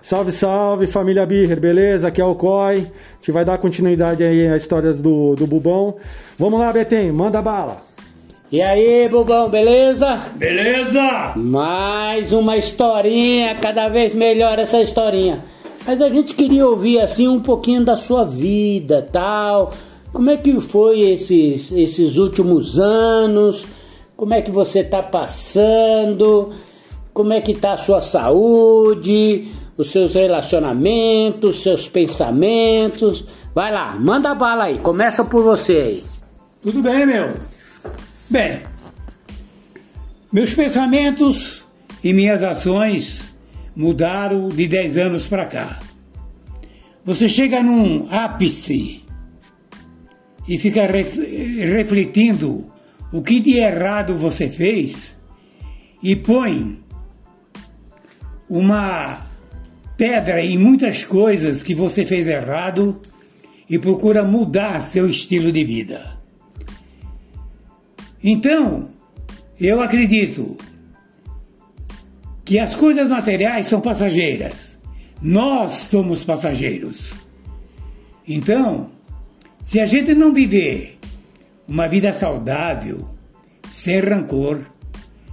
[0.00, 2.08] Salve, salve, família Birrer, beleza?
[2.08, 2.76] Aqui é o Coy.
[2.76, 5.96] A gente vai dar continuidade aí às histórias do, do Bubão.
[6.38, 7.82] Vamos lá, Betem, manda bala.
[8.50, 10.22] E aí, Bubão, beleza?
[10.36, 11.32] Beleza?
[11.36, 15.44] Mais uma historinha, cada vez melhor essa historinha.
[15.84, 19.72] Mas a gente queria ouvir assim um pouquinho da sua vida, tal.
[20.12, 23.66] Como é que foi esses, esses últimos anos?
[24.16, 26.50] Como é que você tá passando?
[27.12, 29.48] Como é que tá a sua saúde?
[29.78, 33.24] Os seus relacionamentos, seus pensamentos?
[33.54, 34.78] Vai lá, manda bala aí.
[34.78, 36.04] Começa por você aí.
[36.60, 37.36] Tudo bem, meu?
[38.28, 38.58] Bem,
[40.32, 41.64] meus pensamentos
[42.02, 43.22] e minhas ações
[43.74, 45.78] mudaram de 10 anos para cá.
[47.04, 49.04] Você chega num ápice
[50.48, 52.70] e fica ref, refletindo
[53.12, 55.16] o que de errado você fez
[56.02, 56.78] e põe
[58.48, 59.27] uma
[59.98, 63.02] pedra em muitas coisas que você fez errado
[63.68, 66.16] e procura mudar seu estilo de vida.
[68.22, 68.90] Então,
[69.60, 70.56] eu acredito
[72.44, 74.78] que as coisas materiais são passageiras.
[75.20, 77.10] Nós somos passageiros.
[78.26, 78.90] Então,
[79.64, 80.96] se a gente não viver
[81.66, 83.08] uma vida saudável,
[83.68, 84.60] sem rancor,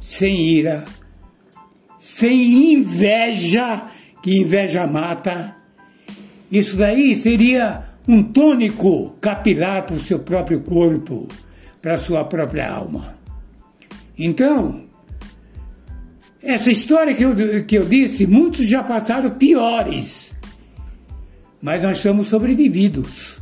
[0.00, 0.84] sem ira,
[1.98, 3.90] sem inveja,
[4.22, 5.56] que inveja mata,
[6.50, 11.28] isso daí seria um tônico capilar para o seu próprio corpo
[11.80, 13.14] para a sua própria alma.
[14.18, 14.84] Então,
[16.42, 20.30] essa história que eu, que eu disse, muitos já passaram piores,
[21.62, 23.38] mas nós estamos sobrevividos.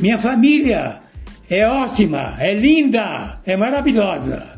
[0.00, 1.00] Minha família
[1.48, 4.52] é ótima, é linda, é maravilhosa.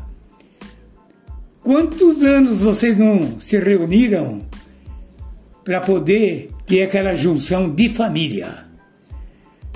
[1.61, 4.45] Quantos anos vocês não se reuniram
[5.65, 8.65] para poder ter aquela junção de família?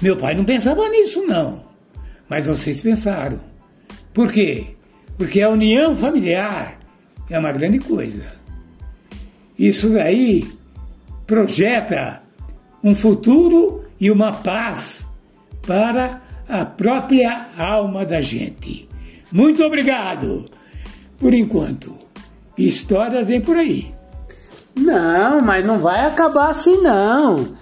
[0.01, 1.63] Meu pai não pensava nisso, não.
[2.29, 3.39] Mas vocês pensaram.
[4.13, 4.67] Por quê?
[5.17, 6.79] Porque a união familiar
[7.29, 8.23] é uma grande coisa.
[9.57, 10.47] Isso daí
[11.27, 12.21] projeta
[12.81, 15.05] um futuro e uma paz
[15.67, 18.87] para a própria alma da gente.
[19.31, 20.45] Muito obrigado.
[21.17, 21.93] Por enquanto,
[22.57, 23.93] histórias vem por aí.
[24.79, 27.59] Não, mas não vai acabar assim não.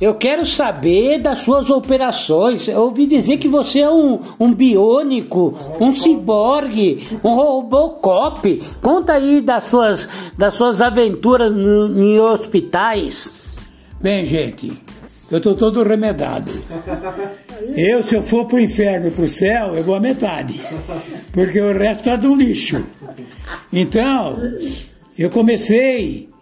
[0.00, 2.66] Eu quero saber das suas operações.
[2.66, 8.62] Eu ouvi dizer que você é um, um biônico, um ciborgue, um robocop.
[8.82, 13.56] Conta aí das suas, das suas aventuras em hospitais.
[14.00, 14.72] Bem, gente,
[15.30, 16.50] eu estou todo remedado.
[17.76, 20.60] Eu, se eu for pro inferno e pro céu, eu vou a metade.
[21.32, 22.84] Porque o resto tá do lixo.
[23.72, 24.36] Então,
[25.16, 26.33] eu comecei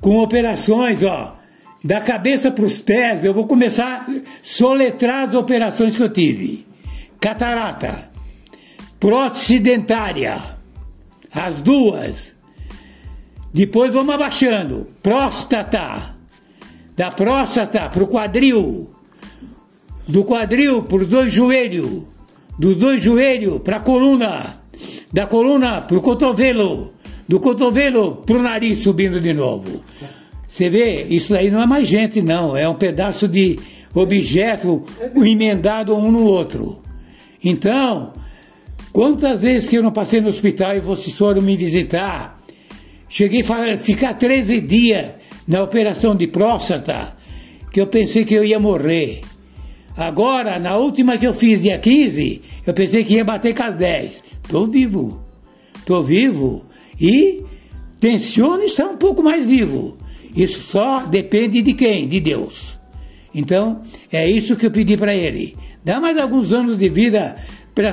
[0.00, 1.38] com operações, ó
[1.84, 6.66] da cabeça para os pés, eu vou começar a soletrar as operações que eu tive.
[7.20, 8.10] Catarata,
[8.98, 10.40] prótese dentária,
[11.32, 12.36] as duas.
[13.52, 14.88] Depois vamos abaixando.
[15.02, 16.16] Próstata,
[16.96, 18.90] da próstata para o quadril,
[20.06, 22.02] do quadril para os dois joelhos,
[22.58, 24.60] dos dois joelhos para a coluna,
[25.12, 26.92] da coluna para o cotovelo,
[27.28, 29.82] do cotovelo para o nariz subindo de novo.
[30.48, 32.56] Você vê, isso aí não é mais gente, não.
[32.56, 33.58] É um pedaço de
[33.94, 34.82] objeto
[35.14, 36.80] emendado um no outro.
[37.44, 38.14] Então,
[38.92, 42.40] quantas vezes que eu não passei no hospital e vocês foram me visitar,
[43.08, 45.06] cheguei a ficar 13 dias
[45.46, 47.14] na operação de próstata,
[47.70, 49.20] que eu pensei que eu ia morrer.
[49.96, 53.76] Agora, na última que eu fiz, dia 15, eu pensei que ia bater com as
[53.76, 54.22] 10.
[54.44, 55.20] Estou vivo.
[55.76, 56.67] Estou vivo.
[57.00, 57.44] E
[58.00, 59.96] tensiono estar um pouco mais vivo.
[60.34, 62.06] Isso só depende de quem?
[62.06, 62.78] De Deus.
[63.34, 63.82] Então,
[64.12, 65.56] é isso que eu pedi para ele.
[65.84, 67.36] Dá mais alguns anos de vida
[67.74, 67.92] para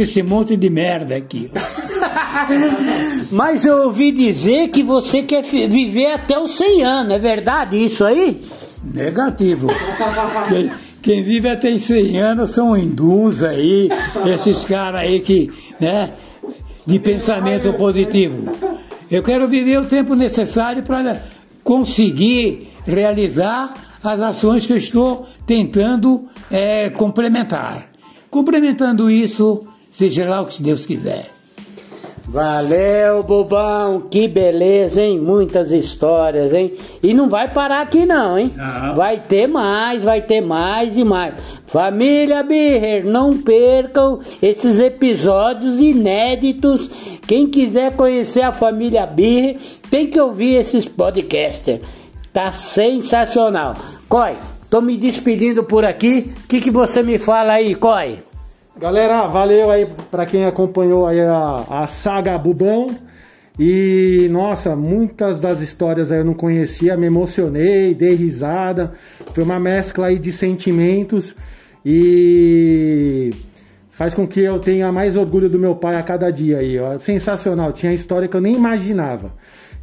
[0.00, 1.50] esse monte de merda aqui.
[3.32, 8.04] Mas eu ouvi dizer que você quer viver até os 100 anos, é verdade isso
[8.04, 8.38] aí?
[8.84, 9.68] Negativo.
[10.48, 10.70] quem,
[11.02, 13.88] quem vive até 100 anos são hindus aí,
[14.32, 15.50] esses caras aí que,
[15.80, 16.10] né,
[16.86, 18.52] de pensamento positivo.
[19.10, 21.22] Eu quero viver o tempo necessário para
[21.62, 27.90] conseguir realizar as ações que eu estou tentando é, complementar.
[28.30, 31.35] Complementando isso, seja lá o que Deus quiser.
[32.28, 35.20] Valeu, bobão, que beleza, hein?
[35.20, 36.72] Muitas histórias, hein?
[37.00, 38.52] E não vai parar aqui não, hein?
[38.56, 38.96] Não.
[38.96, 41.34] Vai ter mais, vai ter mais e mais.
[41.68, 46.90] Família Birrer, não percam esses episódios inéditos.
[47.28, 49.58] Quem quiser conhecer a família Birrer,
[49.88, 51.80] tem que ouvir esses podcasters.
[52.32, 53.76] Tá sensacional.
[54.08, 54.34] Coi,
[54.68, 56.32] tô me despedindo por aqui.
[56.42, 58.18] O que, que você me fala aí, Coi?
[58.78, 62.94] Galera, valeu aí para quem acompanhou aí a, a saga Bubão.
[63.58, 68.92] E nossa, muitas das histórias eu não conhecia, me emocionei, dei risada.
[69.32, 71.34] Foi uma mescla aí de sentimentos
[71.82, 73.30] e
[73.88, 76.78] faz com que eu tenha mais orgulho do meu pai a cada dia aí.
[76.78, 76.98] Ó.
[76.98, 79.32] Sensacional, tinha história que eu nem imaginava.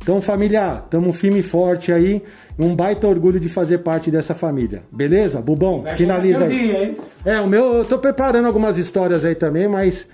[0.03, 2.21] Então, família, tamo firme e forte aí.
[2.59, 4.83] Um baita orgulho de fazer parte dessa família.
[4.91, 5.41] Beleza?
[5.41, 6.49] Bubão, Vai finaliza aí.
[6.59, 6.97] dia, hein?
[7.25, 10.05] É, o meu, eu tô preparando algumas histórias aí também, mas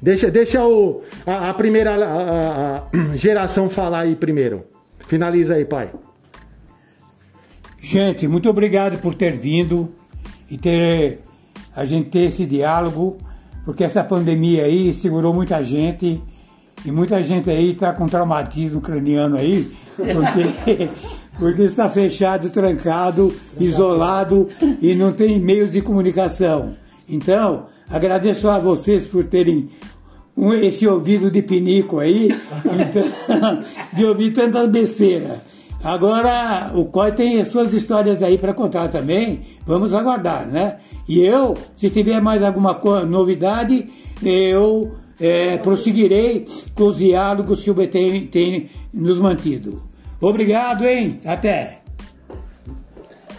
[0.00, 2.82] deixa, deixa o, a, a primeira a- a
[3.16, 4.64] geração falar aí primeiro.
[5.06, 5.90] Finaliza aí, pai.
[7.80, 9.90] Gente, muito obrigado por ter vindo
[10.50, 11.20] e ter
[11.74, 13.16] a gente ter esse diálogo,
[13.64, 16.22] porque essa pandemia aí segurou muita gente
[16.84, 20.88] e muita gente aí está com traumatismo craniano aí, porque,
[21.38, 24.48] porque está fechado, trancado, isolado
[24.80, 26.74] e não tem meios de comunicação.
[27.08, 29.68] Então, agradeço a vocês por terem
[30.36, 32.28] um- esse ouvido de pinico aí,
[32.64, 33.62] então,
[33.92, 35.38] de ouvir tantas besteiras.
[35.82, 39.40] Agora, o COI tem as suas histórias aí para contar também.
[39.66, 40.76] Vamos aguardar, né?
[41.08, 43.88] E eu, se tiver mais alguma novidade,
[44.22, 49.82] eu eh, prosseguirei com os diálogos que o BT tem nos mantido.
[50.20, 51.20] Obrigado, hein?
[51.24, 51.80] Até!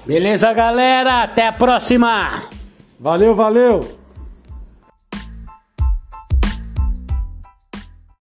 [0.05, 1.23] Beleza, galera?
[1.23, 2.43] Até a próxima!
[2.99, 4.00] Valeu, valeu!